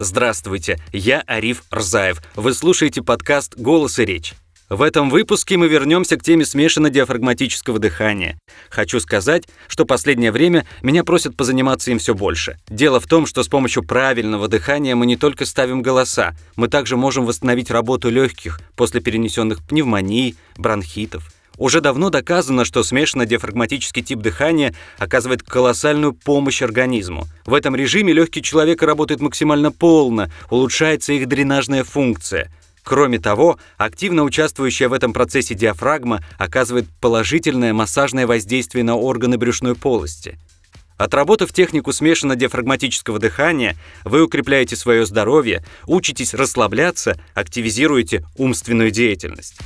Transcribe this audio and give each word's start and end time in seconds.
Здравствуйте, 0.00 0.78
я 0.92 1.22
Ариф 1.26 1.64
Рзаев. 1.72 2.22
Вы 2.36 2.54
слушаете 2.54 3.02
подкаст 3.02 3.56
«Голос 3.56 3.98
и 3.98 4.04
речь». 4.04 4.34
В 4.68 4.82
этом 4.82 5.10
выпуске 5.10 5.56
мы 5.56 5.66
вернемся 5.66 6.16
к 6.16 6.22
теме 6.22 6.44
смешанно-диафрагматического 6.44 7.80
дыхания. 7.80 8.38
Хочу 8.70 9.00
сказать, 9.00 9.48
что 9.66 9.86
последнее 9.86 10.30
время 10.30 10.66
меня 10.82 11.02
просят 11.02 11.36
позаниматься 11.36 11.90
им 11.90 11.98
все 11.98 12.14
больше. 12.14 12.58
Дело 12.68 13.00
в 13.00 13.08
том, 13.08 13.26
что 13.26 13.42
с 13.42 13.48
помощью 13.48 13.82
правильного 13.82 14.46
дыхания 14.46 14.94
мы 14.94 15.04
не 15.04 15.16
только 15.16 15.44
ставим 15.46 15.82
голоса, 15.82 16.36
мы 16.54 16.68
также 16.68 16.96
можем 16.96 17.26
восстановить 17.26 17.70
работу 17.70 18.08
легких 18.08 18.60
после 18.76 19.00
перенесенных 19.00 19.66
пневмоний, 19.66 20.36
бронхитов– 20.56 21.32
уже 21.58 21.80
давно 21.80 22.10
доказано, 22.10 22.64
что 22.64 22.80
смешанно-диафрагматический 22.80 24.02
тип 24.02 24.20
дыхания 24.20 24.74
оказывает 24.98 25.42
колоссальную 25.42 26.12
помощь 26.12 26.62
организму. 26.62 27.26
В 27.44 27.54
этом 27.54 27.76
режиме 27.76 28.12
легкие 28.12 28.42
человека 28.42 28.86
работают 28.86 29.20
максимально 29.20 29.72
полно, 29.72 30.30
улучшается 30.50 31.12
их 31.12 31.28
дренажная 31.28 31.84
функция. 31.84 32.50
Кроме 32.84 33.18
того, 33.18 33.58
активно 33.76 34.22
участвующая 34.22 34.88
в 34.88 34.94
этом 34.94 35.12
процессе 35.12 35.54
диафрагма 35.54 36.22
оказывает 36.38 36.86
положительное 37.00 37.74
массажное 37.74 38.26
воздействие 38.26 38.82
на 38.82 38.96
органы 38.96 39.36
брюшной 39.36 39.74
полости. 39.74 40.38
Отработав 40.96 41.52
технику 41.52 41.90
смешанно-диафрагматического 41.90 43.18
дыхания, 43.18 43.76
вы 44.04 44.24
укрепляете 44.24 44.74
свое 44.74 45.06
здоровье, 45.06 45.64
учитесь 45.86 46.34
расслабляться, 46.34 47.20
активизируете 47.34 48.24
умственную 48.36 48.90
деятельность. 48.90 49.58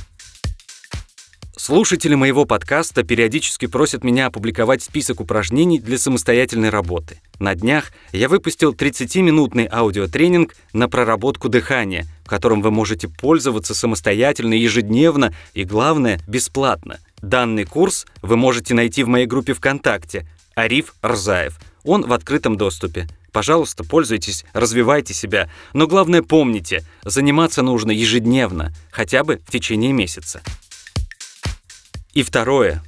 Слушатели 1.65 2.13
моего 2.13 2.43
подкаста 2.43 3.03
периодически 3.03 3.67
просят 3.67 4.03
меня 4.03 4.25
опубликовать 4.25 4.83
список 4.83 5.21
упражнений 5.21 5.79
для 5.79 5.97
самостоятельной 5.97 6.69
работы. 6.69 7.21
На 7.39 7.55
днях 7.55 7.93
я 8.11 8.27
выпустил 8.27 8.73
30-минутный 8.73 9.69
аудиотренинг 9.71 10.57
на 10.73 10.89
проработку 10.89 11.47
дыхания, 11.47 12.05
которым 12.25 12.61
вы 12.61 12.69
можете 12.69 13.07
пользоваться 13.07 13.73
самостоятельно, 13.73 14.55
ежедневно 14.55 15.33
и, 15.53 15.63
главное, 15.63 16.19
бесплатно. 16.27 16.99
Данный 17.21 17.63
курс 17.63 18.07
вы 18.21 18.35
можете 18.35 18.73
найти 18.73 19.05
в 19.05 19.07
моей 19.07 19.25
группе 19.25 19.53
ВКонтакте 19.53 20.27
«Ариф 20.55 20.93
Рзаев». 21.01 21.61
Он 21.85 22.05
в 22.05 22.11
открытом 22.11 22.57
доступе. 22.57 23.07
Пожалуйста, 23.31 23.85
пользуйтесь, 23.85 24.43
развивайте 24.51 25.13
себя. 25.13 25.49
Но 25.73 25.87
главное 25.87 26.21
помните, 26.23 26.83
заниматься 27.03 27.61
нужно 27.61 27.91
ежедневно, 27.91 28.73
хотя 28.91 29.23
бы 29.23 29.41
в 29.47 29.51
течение 29.51 29.93
месяца. 29.93 30.41
И 32.13 32.21
второе. 32.21 32.83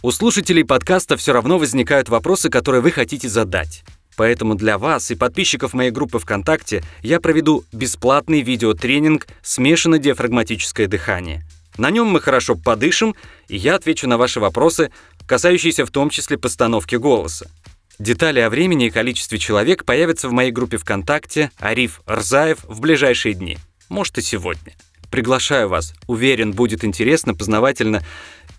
У 0.00 0.10
слушателей 0.10 0.64
подкаста 0.64 1.18
все 1.18 1.34
равно 1.34 1.58
возникают 1.58 2.08
вопросы, 2.08 2.48
которые 2.48 2.80
вы 2.80 2.92
хотите 2.92 3.28
задать. 3.28 3.84
Поэтому 4.16 4.54
для 4.54 4.78
вас 4.78 5.10
и 5.10 5.16
подписчиков 5.16 5.74
моей 5.74 5.90
группы 5.90 6.18
ВКонтакте 6.18 6.82
я 7.02 7.20
проведу 7.20 7.64
бесплатный 7.72 8.40
видеотренинг 8.40 9.26
«Смешанно-диафрагматическое 9.42 10.86
дыхание». 10.86 11.42
На 11.76 11.90
нем 11.90 12.06
мы 12.06 12.20
хорошо 12.20 12.54
подышим, 12.54 13.14
и 13.48 13.56
я 13.56 13.74
отвечу 13.74 14.08
на 14.08 14.16
ваши 14.16 14.40
вопросы, 14.40 14.90
касающиеся 15.26 15.84
в 15.84 15.90
том 15.90 16.08
числе 16.08 16.38
постановки 16.38 16.96
голоса. 16.96 17.50
Детали 17.98 18.40
о 18.40 18.48
времени 18.48 18.86
и 18.86 18.90
количестве 18.90 19.38
человек 19.38 19.84
появятся 19.84 20.28
в 20.28 20.32
моей 20.32 20.52
группе 20.52 20.78
ВКонтакте 20.78 21.50
«Ариф 21.58 22.00
Рзаев» 22.08 22.64
в 22.64 22.80
ближайшие 22.80 23.34
дни. 23.34 23.58
Может 23.90 24.18
и 24.18 24.22
сегодня. 24.22 24.74
Приглашаю 25.14 25.68
вас. 25.68 25.94
Уверен, 26.08 26.50
будет 26.50 26.82
интересно, 26.82 27.36
познавательно 27.36 28.02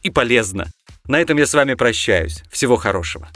и 0.03 0.09
полезно. 0.09 0.67
На 1.05 1.19
этом 1.19 1.37
я 1.37 1.47
с 1.47 1.53
вами 1.53 1.73
прощаюсь. 1.73 2.43
Всего 2.49 2.77
хорошего. 2.77 3.27